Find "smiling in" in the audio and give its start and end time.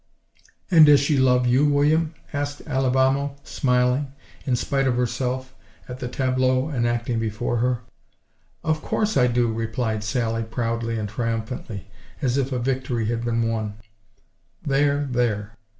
3.43-4.55